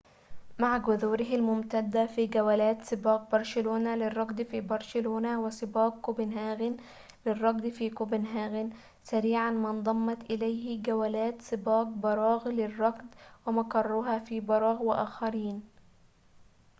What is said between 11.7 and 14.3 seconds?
براغ للركض ومقرها